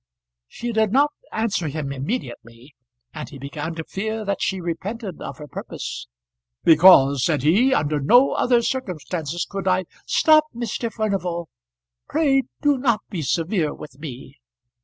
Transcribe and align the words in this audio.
She 0.47 0.71
did 0.71 0.91
not 0.91 1.11
answer 1.31 1.67
him 1.67 1.91
immediately, 1.93 2.73
and 3.13 3.29
he 3.29 3.37
began 3.37 3.75
to 3.75 3.83
fear 3.83 4.25
that 4.25 4.41
she 4.41 4.59
repented 4.59 5.21
of 5.21 5.37
her 5.37 5.47
purpose. 5.47 6.07
"Because," 6.63 7.23
said 7.23 7.43
he, 7.43 7.71
"under 7.71 7.99
no 7.99 8.31
other 8.31 8.63
circumstances 8.63 9.45
could 9.47 9.67
I" 9.67 9.85
"Stop, 10.07 10.45
Mr. 10.55 10.91
Furnival. 10.91 11.49
Pray 12.09 12.45
do 12.63 12.79
not 12.79 13.01
be 13.11 13.21
severe 13.21 13.75
with 13.75 13.99
me." 13.99 14.39